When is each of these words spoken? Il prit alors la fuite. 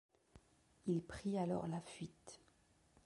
Il 0.87 1.03
prit 1.03 1.37
alors 1.37 1.67
la 1.67 1.79
fuite. 1.79 2.41